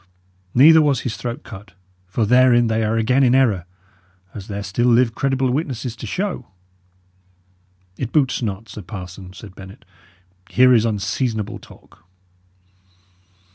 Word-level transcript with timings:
Neither 0.55 0.81
was 0.81 1.01
his 1.01 1.15
throat 1.15 1.43
cut; 1.43 1.73
for 2.07 2.25
therein 2.25 2.65
they 2.65 2.83
are 2.83 2.97
again 2.97 3.21
in 3.21 3.35
error, 3.35 3.65
as 4.33 4.47
there 4.47 4.63
still 4.63 4.87
live 4.87 5.13
credible 5.13 5.51
witnesses 5.51 5.95
to 5.97 6.07
show." 6.07 6.47
"It 7.99 8.11
boots 8.11 8.41
not, 8.41 8.67
sir 8.67 8.81
parson," 8.81 9.31
said 9.33 9.53
Bennet. 9.53 9.85
"Here 10.49 10.73
is 10.73 10.85
unseasonable 10.85 11.59
talk." 11.59 12.03